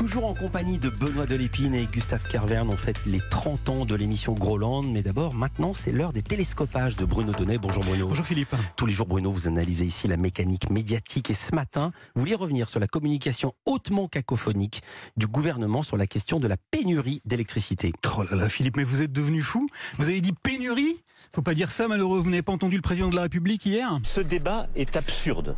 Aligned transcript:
Toujours 0.00 0.24
en 0.24 0.34
compagnie 0.34 0.78
de 0.78 0.88
Benoît 0.88 1.26
Delépine 1.26 1.74
et 1.74 1.84
Gustave 1.84 2.26
Carverne, 2.26 2.70
on 2.70 2.76
fête 2.76 3.04
les 3.04 3.20
30 3.30 3.68
ans 3.68 3.84
de 3.84 3.94
l'émission 3.94 4.32
Groland. 4.32 4.82
Mais 4.82 5.02
d'abord, 5.02 5.34
maintenant, 5.34 5.74
c'est 5.74 5.92
l'heure 5.92 6.14
des 6.14 6.22
télescopages 6.22 6.96
de 6.96 7.04
Bruno 7.04 7.32
Donnet. 7.32 7.58
Bonjour 7.58 7.84
Bruno. 7.84 8.08
Bonjour 8.08 8.24
Philippe. 8.24 8.54
Tous 8.76 8.86
les 8.86 8.94
jours, 8.94 9.06
Bruno, 9.06 9.30
vous 9.30 9.46
analysez 9.46 9.84
ici 9.84 10.08
la 10.08 10.16
mécanique 10.16 10.70
médiatique. 10.70 11.28
Et 11.28 11.34
ce 11.34 11.54
matin, 11.54 11.92
vous 12.14 12.22
vouliez 12.22 12.34
revenir 12.34 12.70
sur 12.70 12.80
la 12.80 12.86
communication 12.86 13.52
hautement 13.66 14.08
cacophonique 14.08 14.80
du 15.18 15.26
gouvernement 15.26 15.82
sur 15.82 15.98
la 15.98 16.06
question 16.06 16.38
de 16.38 16.48
la 16.48 16.56
pénurie 16.70 17.20
d'électricité. 17.26 17.92
Oh 18.16 18.22
là 18.30 18.36
là, 18.36 18.48
Philippe, 18.48 18.78
mais 18.78 18.84
vous 18.84 19.02
êtes 19.02 19.12
devenu 19.12 19.42
fou 19.42 19.68
Vous 19.98 20.08
avez 20.08 20.22
dit 20.22 20.32
pénurie? 20.32 20.96
Faut 21.34 21.42
pas 21.42 21.52
dire 21.52 21.70
ça, 21.70 21.88
malheureux. 21.88 22.20
Vous 22.20 22.30
n'avez 22.30 22.42
pas 22.42 22.52
entendu 22.52 22.76
le 22.76 22.82
président 22.82 23.08
de 23.08 23.16
la 23.16 23.22
République 23.22 23.66
hier? 23.66 23.98
Ce 24.02 24.20
débat 24.20 24.66
est 24.76 24.96
absurde 24.96 25.54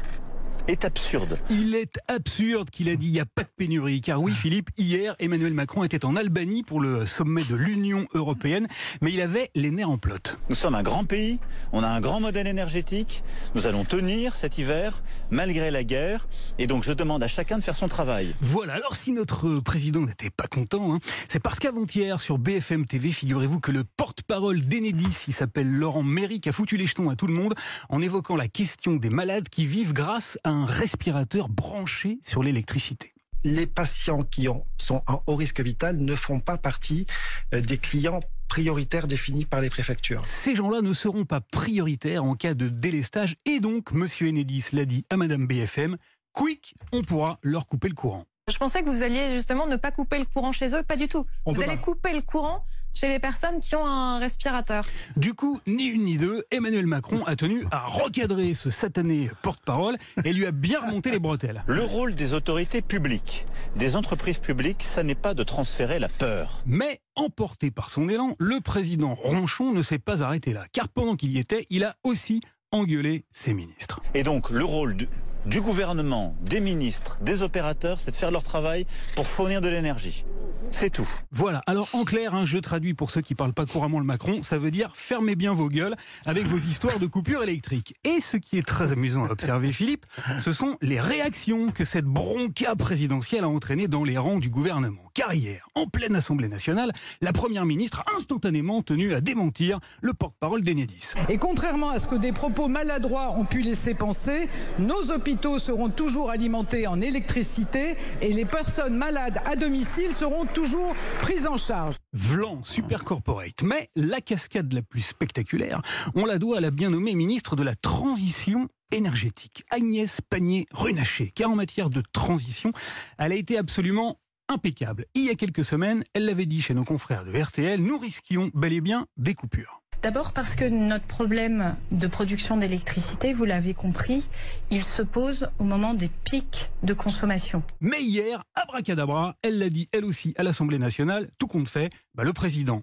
est 0.68 0.84
absurde. 0.84 1.38
Il 1.50 1.74
est 1.74 1.98
absurde 2.08 2.70
qu'il 2.70 2.88
a 2.88 2.96
dit 2.96 3.06
il 3.06 3.12
n'y 3.12 3.20
a 3.20 3.26
pas 3.26 3.42
de 3.42 3.48
pénurie. 3.56 4.00
Car 4.00 4.20
oui, 4.20 4.32
Philippe, 4.32 4.70
hier, 4.76 5.14
Emmanuel 5.18 5.54
Macron 5.54 5.84
était 5.84 6.04
en 6.04 6.16
Albanie 6.16 6.62
pour 6.62 6.80
le 6.80 7.06
sommet 7.06 7.44
de 7.44 7.54
l'Union 7.54 8.06
européenne, 8.14 8.68
mais 9.00 9.12
il 9.12 9.20
avait 9.20 9.50
les 9.54 9.70
nerfs 9.70 9.90
en 9.90 9.98
plot. 9.98 10.16
Nous 10.48 10.54
sommes 10.54 10.74
un 10.74 10.82
grand 10.82 11.04
pays, 11.04 11.38
on 11.72 11.82
a 11.82 11.88
un 11.88 12.00
grand 12.00 12.20
modèle 12.20 12.46
énergétique, 12.46 13.22
nous 13.54 13.66
allons 13.66 13.84
tenir 13.84 14.34
cet 14.34 14.58
hiver 14.58 15.02
malgré 15.30 15.70
la 15.70 15.84
guerre, 15.84 16.28
et 16.58 16.66
donc 16.66 16.84
je 16.84 16.92
demande 16.92 17.22
à 17.22 17.28
chacun 17.28 17.58
de 17.58 17.62
faire 17.62 17.76
son 17.76 17.88
travail. 17.88 18.34
Voilà, 18.40 18.74
alors 18.74 18.94
si 18.94 19.12
notre 19.12 19.58
président 19.60 20.02
n'était 20.02 20.30
pas 20.30 20.46
content, 20.46 20.94
hein, 20.94 20.98
c'est 21.28 21.40
parce 21.40 21.58
qu'avant-hier, 21.58 22.20
sur 22.20 22.38
BFM 22.38 22.86
TV, 22.86 23.10
figurez-vous 23.10 23.60
que 23.60 23.72
le 23.72 23.84
porte-parole 23.84 24.60
d'Enedis, 24.60 25.24
il 25.26 25.34
s'appelle 25.34 25.70
Laurent 25.70 26.02
Méric, 26.02 26.46
a 26.46 26.52
foutu 26.52 26.76
les 26.76 26.86
jetons 26.86 27.10
à 27.10 27.16
tout 27.16 27.26
le 27.26 27.34
monde 27.34 27.54
en 27.88 28.00
évoquant 28.00 28.36
la 28.36 28.48
question 28.48 28.96
des 28.96 29.10
malades 29.10 29.48
qui 29.48 29.66
vivent 29.66 29.92
grâce 29.92 30.38
à 30.44 30.51
un 30.52 30.64
respirateur 30.64 31.48
branché 31.48 32.18
sur 32.22 32.42
l'électricité 32.42 33.12
les 33.44 33.66
patients 33.66 34.22
qui 34.22 34.48
ont, 34.48 34.64
sont 34.80 35.02
en 35.06 35.22
haut 35.26 35.36
risque 35.36 35.60
vital 35.60 35.98
ne 35.98 36.14
font 36.14 36.40
pas 36.40 36.58
partie 36.58 37.06
euh, 37.54 37.60
des 37.60 37.78
clients 37.78 38.20
prioritaires 38.48 39.06
définis 39.06 39.46
par 39.46 39.60
les 39.60 39.70
préfectures. 39.70 40.24
Ces 40.24 40.54
gens-là 40.54 40.82
ne 40.82 40.92
seront 40.92 41.24
pas 41.24 41.40
prioritaires 41.40 42.24
en 42.24 42.32
cas 42.32 42.54
de 42.54 42.68
délestage 42.68 43.36
et 43.46 43.60
donc, 43.60 43.92
Monsieur 43.92 44.28
Enedis 44.28 44.66
l'a 44.72 44.84
dit 44.84 45.06
à 45.10 45.16
Madame 45.16 45.46
BFM, 45.46 45.96
quick, 46.32 46.74
on 46.92 47.02
pourra 47.02 47.38
leur 47.42 47.66
couper 47.66 47.88
le 47.88 47.94
courant. 47.94 48.26
Je 48.50 48.58
pensais 48.58 48.82
que 48.82 48.90
vous 48.90 49.04
alliez 49.04 49.36
justement 49.36 49.68
ne 49.68 49.76
pas 49.76 49.92
couper 49.92 50.18
le 50.18 50.24
courant 50.24 50.50
chez 50.50 50.74
eux, 50.74 50.82
pas 50.82 50.96
du 50.96 51.06
tout. 51.06 51.24
vous 51.46 51.62
allez 51.62 51.76
couper 51.76 52.12
le 52.12 52.22
courant 52.22 52.64
chez 52.92 53.08
les 53.08 53.20
personnes 53.20 53.60
qui 53.60 53.76
ont 53.76 53.86
un 53.86 54.18
respirateur. 54.18 54.84
Du 55.16 55.32
coup, 55.32 55.60
ni 55.68 55.84
une 55.84 56.06
ni 56.06 56.16
deux, 56.16 56.42
Emmanuel 56.50 56.88
Macron 56.88 57.24
a 57.24 57.36
tenu 57.36 57.64
à 57.70 57.86
recadrer 57.86 58.52
ce 58.54 58.68
satané 58.68 59.30
porte-parole 59.42 59.96
et 60.24 60.32
lui 60.32 60.44
a 60.44 60.50
bien 60.50 60.80
remonté 60.80 61.12
les 61.12 61.20
bretelles. 61.20 61.62
Le 61.68 61.84
rôle 61.84 62.16
des 62.16 62.34
autorités 62.34 62.82
publiques, 62.82 63.46
des 63.76 63.94
entreprises 63.94 64.38
publiques, 64.38 64.82
ça 64.82 65.04
n'est 65.04 65.14
pas 65.14 65.34
de 65.34 65.44
transférer 65.44 66.00
la 66.00 66.08
peur. 66.08 66.62
Mais, 66.66 66.98
emporté 67.14 67.70
par 67.70 67.90
son 67.90 68.08
élan, 68.08 68.34
le 68.40 68.60
président 68.60 69.14
Ronchon 69.14 69.70
ne 69.70 69.82
s'est 69.82 70.00
pas 70.00 70.24
arrêté 70.24 70.52
là. 70.52 70.64
Car 70.72 70.88
pendant 70.88 71.14
qu'il 71.14 71.30
y 71.30 71.38
était, 71.38 71.68
il 71.70 71.84
a 71.84 71.94
aussi 72.02 72.40
engueulé 72.72 73.24
ses 73.30 73.54
ministres. 73.54 74.00
Et 74.14 74.24
donc, 74.24 74.50
le 74.50 74.64
rôle 74.64 74.96
du, 74.96 75.08
du 75.46 75.60
gouvernement, 75.60 76.34
des 76.40 76.60
ministres, 76.60 77.18
des 77.20 77.42
opérateurs, 77.42 78.00
c'est 78.00 78.10
de 78.10 78.16
faire 78.16 78.30
leur 78.30 78.42
travail 78.42 78.86
pour 79.16 79.26
fournir 79.26 79.60
de 79.60 79.68
l'énergie. 79.68 80.24
C'est 80.70 80.90
tout. 80.90 81.08
Voilà. 81.30 81.60
Alors 81.66 81.88
en 81.92 82.04
clair, 82.04 82.34
un 82.34 82.40
hein, 82.40 82.44
je 82.44 82.58
traduis 82.58 82.94
pour 82.94 83.10
ceux 83.10 83.20
qui 83.20 83.34
parlent 83.34 83.52
pas 83.52 83.66
couramment 83.66 83.98
le 83.98 84.04
Macron, 84.04 84.42
ça 84.42 84.58
veut 84.58 84.70
dire 84.70 84.90
fermez 84.94 85.36
bien 85.36 85.52
vos 85.52 85.68
gueules 85.68 85.94
avec 86.24 86.46
vos 86.46 86.56
histoires 86.56 86.98
de 86.98 87.06
coupures 87.06 87.42
électriques. 87.42 87.94
Et 88.04 88.20
ce 88.20 88.36
qui 88.36 88.58
est 88.58 88.66
très 88.66 88.92
amusant 88.92 89.24
à 89.24 89.30
observer, 89.30 89.72
Philippe, 89.72 90.06
ce 90.40 90.52
sont 90.52 90.78
les 90.80 91.00
réactions 91.00 91.70
que 91.70 91.84
cette 91.84 92.04
bronca 92.04 92.74
présidentielle 92.74 93.44
a 93.44 93.48
entraînées 93.48 93.88
dans 93.88 94.04
les 94.04 94.16
rangs 94.16 94.38
du 94.38 94.50
gouvernement. 94.50 95.02
Car 95.14 95.34
hier, 95.34 95.68
en 95.74 95.86
pleine 95.86 96.16
Assemblée 96.16 96.48
nationale, 96.48 96.90
la 97.20 97.32
première 97.32 97.66
ministre 97.66 98.02
a 98.06 98.16
instantanément 98.16 98.82
tenu 98.82 99.12
à 99.12 99.20
démentir 99.20 99.78
le 100.00 100.14
porte-parole 100.14 100.62
d'Enedis. 100.62 101.12
Et 101.28 101.36
contrairement 101.36 101.90
à 101.90 101.98
ce 101.98 102.08
que 102.08 102.14
des 102.14 102.32
propos 102.32 102.68
maladroits 102.68 103.32
ont 103.36 103.44
pu 103.44 103.60
laisser 103.60 103.92
penser, 103.92 104.48
nos 104.78 105.10
hôpitaux 105.10 105.58
seront 105.58 105.90
toujours 105.90 106.30
alimentés 106.30 106.86
en 106.86 107.00
électricité 107.00 107.96
et 108.22 108.32
les 108.32 108.46
personnes 108.46 108.96
malades 108.96 109.38
à 109.44 109.54
domicile 109.54 110.12
seront 110.12 110.41
toujours 110.46 110.62
toujours 110.62 110.94
prise 111.20 111.46
en 111.46 111.56
charge. 111.56 111.96
Vlan, 112.12 112.62
super 112.62 113.04
corporate. 113.04 113.62
Mais 113.62 113.88
la 113.96 114.20
cascade 114.20 114.72
la 114.72 114.82
plus 114.82 115.02
spectaculaire, 115.02 115.82
on 116.14 116.24
la 116.24 116.38
doit 116.38 116.58
à 116.58 116.60
la 116.60 116.70
bien 116.70 116.90
nommée 116.90 117.14
ministre 117.14 117.56
de 117.56 117.62
la 117.62 117.74
Transition 117.74 118.68
énergétique, 118.92 119.64
Agnès 119.70 120.20
Pannier-Runacher, 120.20 121.32
car 121.34 121.50
en 121.50 121.56
matière 121.56 121.90
de 121.90 122.02
transition, 122.12 122.72
elle 123.18 123.32
a 123.32 123.36
été 123.36 123.58
absolument 123.58 124.20
impeccable. 124.48 125.06
Il 125.14 125.24
y 125.24 125.30
a 125.30 125.34
quelques 125.34 125.64
semaines, 125.64 126.04
elle 126.14 126.26
l'avait 126.26 126.46
dit 126.46 126.62
chez 126.62 126.74
nos 126.74 126.84
confrères 126.84 127.24
de 127.24 127.36
RTL, 127.36 127.80
nous 127.80 127.98
risquions 127.98 128.50
bel 128.54 128.72
et 128.72 128.80
bien 128.80 129.06
des 129.16 129.34
coupures. 129.34 129.81
D'abord 130.02 130.32
parce 130.32 130.56
que 130.56 130.64
notre 130.64 131.04
problème 131.04 131.76
de 131.92 132.08
production 132.08 132.56
d'électricité, 132.56 133.32
vous 133.32 133.44
l'avez 133.44 133.72
compris, 133.72 134.28
il 134.72 134.82
se 134.82 135.00
pose 135.00 135.48
au 135.60 135.64
moment 135.64 135.94
des 135.94 136.08
pics 136.24 136.70
de 136.82 136.92
consommation. 136.92 137.62
Mais 137.80 138.02
hier, 138.02 138.42
abracadabra, 138.56 139.36
elle 139.42 139.60
l'a 139.60 139.70
dit 139.70 139.88
elle 139.92 140.04
aussi 140.04 140.34
à 140.36 140.42
l'Assemblée 140.42 140.78
nationale, 140.78 141.30
tout 141.38 141.46
compte 141.46 141.68
fait, 141.68 141.90
bah, 142.16 142.24
le 142.24 142.32
président 142.32 142.82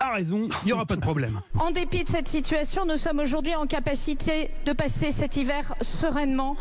a 0.00 0.12
raison, 0.12 0.48
il 0.62 0.66
n'y 0.66 0.72
aura 0.72 0.86
pas 0.86 0.96
de 0.96 1.00
problème. 1.00 1.40
En 1.58 1.70
dépit 1.70 2.02
de 2.02 2.08
cette 2.08 2.28
situation, 2.28 2.84
nous 2.84 2.96
sommes 2.96 3.20
aujourd'hui 3.20 3.54
en 3.54 3.66
capacité 3.66 4.50
de 4.64 4.72
passer 4.72 5.12
cet 5.12 5.36
hiver 5.36 5.72
sereinement 5.80 6.56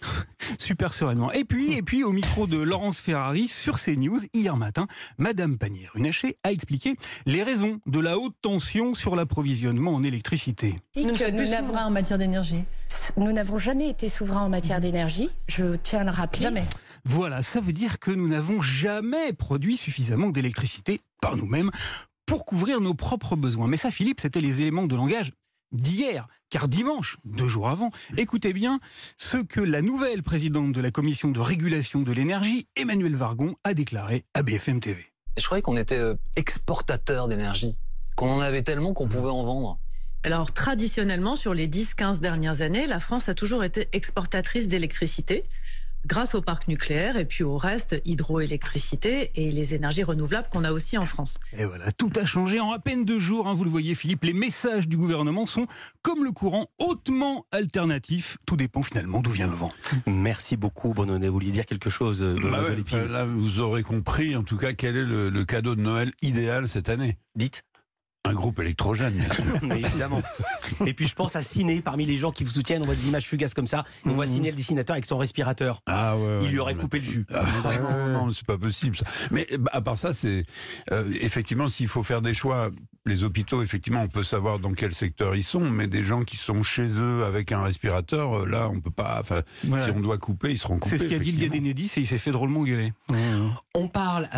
super 0.58 0.94
sereinement. 0.94 1.32
Et 1.32 1.44
puis, 1.44 1.74
et 1.74 1.82
puis, 1.82 2.04
au 2.04 2.12
micro 2.12 2.46
de 2.46 2.58
Laurence 2.58 3.00
Ferrari 3.00 3.48
sur 3.48 3.78
CNews, 3.78 4.20
hier 4.32 4.56
matin, 4.56 4.86
Madame 5.18 5.58
Pannier-Runacher 5.58 6.36
a 6.42 6.52
expliqué 6.52 6.96
les 7.26 7.42
raisons 7.42 7.80
de 7.86 8.00
la 8.00 8.18
haute 8.18 8.34
tension 8.40 8.94
sur 8.94 9.16
l'approvisionnement 9.16 9.94
en 9.94 10.02
électricité. 10.02 10.76
Nous 10.96 11.16
sommes 11.16 11.38
souverains 11.38 11.86
en 11.86 11.90
matière 11.90 12.18
d'énergie. 12.18 12.64
Nous 13.16 13.32
n'avons 13.32 13.58
jamais 13.58 13.90
été 13.90 14.08
souverains 14.08 14.42
en 14.42 14.48
matière 14.48 14.80
d'énergie, 14.80 15.28
je 15.48 15.76
tiens 15.76 16.00
à 16.00 16.04
le 16.04 16.10
rappeler. 16.10 16.42
Jamais. 16.42 16.64
Voilà, 17.04 17.42
ça 17.42 17.60
veut 17.60 17.72
dire 17.72 17.98
que 17.98 18.10
nous 18.10 18.28
n'avons 18.28 18.62
jamais 18.62 19.32
produit 19.32 19.76
suffisamment 19.76 20.28
d'électricité 20.30 21.00
par 21.20 21.36
nous-mêmes 21.36 21.70
pour 22.26 22.44
couvrir 22.44 22.80
nos 22.80 22.94
propres 22.94 23.36
besoins. 23.36 23.68
Mais 23.68 23.76
ça, 23.76 23.90
Philippe, 23.90 24.20
c'était 24.20 24.40
les 24.40 24.60
éléments 24.60 24.86
de 24.86 24.96
langage 24.96 25.32
d'hier, 25.72 26.28
car 26.50 26.68
dimanche, 26.68 27.18
deux 27.24 27.48
jours 27.48 27.68
avant, 27.68 27.90
écoutez 28.16 28.52
bien 28.52 28.80
ce 29.18 29.38
que 29.38 29.60
la 29.60 29.82
nouvelle 29.82 30.22
présidente 30.22 30.72
de 30.72 30.80
la 30.80 30.90
commission 30.90 31.30
de 31.30 31.40
régulation 31.40 32.02
de 32.02 32.12
l'énergie, 32.12 32.68
Emmanuel 32.76 33.16
Vargon, 33.16 33.56
a 33.64 33.74
déclaré 33.74 34.24
à 34.34 34.42
BFM 34.42 34.80
TV. 34.80 35.12
Je 35.36 35.44
croyais 35.44 35.62
qu'on 35.62 35.76
était 35.76 35.98
euh, 35.98 36.14
exportateur 36.36 37.28
d'énergie, 37.28 37.76
qu'on 38.14 38.30
en 38.30 38.40
avait 38.40 38.62
tellement 38.62 38.94
qu'on 38.94 39.08
pouvait 39.08 39.28
en 39.28 39.42
vendre. 39.42 39.78
Alors 40.22 40.52
traditionnellement, 40.52 41.36
sur 41.36 41.54
les 41.54 41.68
10-15 41.68 42.20
dernières 42.20 42.62
années, 42.62 42.86
la 42.86 43.00
France 43.00 43.28
a 43.28 43.34
toujours 43.34 43.62
été 43.62 43.88
exportatrice 43.92 44.66
d'électricité 44.66 45.44
grâce 46.06 46.34
au 46.34 46.40
parc 46.40 46.68
nucléaire 46.68 47.16
et 47.16 47.24
puis 47.24 47.44
au 47.44 47.56
reste, 47.56 48.00
hydroélectricité 48.04 49.32
et 49.34 49.50
les 49.50 49.74
énergies 49.74 50.04
renouvelables 50.04 50.48
qu'on 50.48 50.64
a 50.64 50.72
aussi 50.72 50.96
en 50.96 51.04
France. 51.04 51.38
Et 51.56 51.64
voilà, 51.64 51.92
tout 51.92 52.10
a 52.16 52.24
changé 52.24 52.60
en 52.60 52.70
à 52.70 52.78
peine 52.78 53.04
deux 53.04 53.18
jours, 53.18 53.48
hein, 53.48 53.54
vous 53.54 53.64
le 53.64 53.70
voyez 53.70 53.94
Philippe, 53.94 54.24
les 54.24 54.32
messages 54.32 54.88
du 54.88 54.96
gouvernement 54.96 55.46
sont 55.46 55.66
comme 56.02 56.24
le 56.24 56.32
courant 56.32 56.68
hautement 56.78 57.46
alternatif, 57.52 58.38
tout 58.46 58.56
dépend 58.56 58.82
finalement 58.82 59.20
d'où 59.20 59.30
vient 59.30 59.48
le 59.48 59.54
vent. 59.54 59.72
Merci 60.06 60.56
beaucoup 60.56 60.94
Bruno, 60.94 61.18
vous 61.18 61.32
vouliez 61.32 61.50
dire 61.50 61.66
quelque 61.66 61.90
chose 61.90 62.22
euh, 62.22 62.36
bah 62.42 62.62
Là 63.08 63.24
vous 63.26 63.60
aurez 63.60 63.82
compris 63.82 64.36
en 64.36 64.42
tout 64.42 64.56
cas 64.56 64.72
quel 64.72 64.96
est 64.96 65.04
le 65.04 65.44
cadeau 65.44 65.74
de 65.74 65.80
Noël 65.80 66.12
idéal 66.22 66.68
cette 66.68 66.88
année. 66.88 67.18
Dites 67.34 67.62
un 68.26 68.32
groupe 68.32 68.58
électrogène, 68.60 69.14
bien 69.14 69.32
sûr. 69.32 69.44
Mais 69.62 69.80
évidemment. 69.80 70.22
Et 70.86 70.94
puis 70.94 71.06
je 71.06 71.14
pense 71.14 71.36
à 71.36 71.42
Ciné, 71.42 71.80
parmi 71.80 72.06
les 72.06 72.16
gens 72.16 72.32
qui 72.32 72.44
vous 72.44 72.50
soutiennent, 72.50 72.82
on 72.82 72.86
voit 72.86 72.94
des 72.94 73.08
images 73.08 73.26
fugaces 73.26 73.54
comme 73.54 73.66
ça. 73.66 73.84
On 74.04 74.10
voit 74.10 74.26
mhm. 74.26 74.32
Ciné 74.32 74.50
le 74.50 74.56
dessinateur 74.56 74.94
avec 74.94 75.06
son 75.06 75.18
respirateur. 75.18 75.82
Ah 75.86 76.16
ouais. 76.16 76.40
Il 76.42 76.50
lui 76.50 76.58
aurait 76.58 76.74
coupé 76.74 76.98
le 76.98 77.04
jus. 77.04 77.26
Ah, 77.32 77.44
non, 78.12 78.32
c'est 78.32 78.46
pas 78.46 78.58
possible. 78.58 78.96
Ça. 78.96 79.04
Mais 79.30 79.46
bah, 79.58 79.70
à 79.74 79.80
part 79.80 79.98
ça, 79.98 80.12
c'est 80.12 80.44
euh, 80.92 81.04
effectivement 81.20 81.68
s'il 81.68 81.88
faut 81.88 82.02
faire 82.02 82.22
des 82.22 82.34
choix. 82.34 82.70
Les 83.08 83.22
hôpitaux, 83.22 83.62
effectivement, 83.62 84.02
on 84.02 84.08
peut 84.08 84.24
savoir 84.24 84.58
dans 84.58 84.72
quel 84.72 84.92
secteur 84.92 85.36
ils 85.36 85.44
sont, 85.44 85.60
mais 85.60 85.86
des 85.86 86.02
gens 86.02 86.24
qui 86.24 86.36
sont 86.36 86.64
chez 86.64 86.88
eux 86.98 87.22
avec 87.24 87.52
un 87.52 87.62
respirateur, 87.62 88.38
euh, 88.38 88.46
là, 88.46 88.68
on 88.68 88.80
peut 88.80 88.90
pas. 88.90 89.18
Enfin, 89.20 89.42
si 89.62 89.90
on 89.94 90.00
doit 90.00 90.18
couper, 90.18 90.50
ils 90.50 90.58
seront 90.58 90.80
coupés. 90.80 90.98
C'est 90.98 91.04
ce 91.04 91.08
qu'a 91.08 91.20
dit 91.20 91.30
le 91.30 91.46
gars 91.46 91.48
d'Enedis 91.48 91.92
et 91.96 92.00
il 92.00 92.08
s'est 92.08 92.18
fait 92.18 92.32
drôlement 92.32 92.64
gueuler. 92.64 92.92
On 93.74 93.86
parle 93.86 94.28